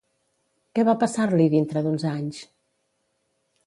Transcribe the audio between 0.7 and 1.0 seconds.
Què va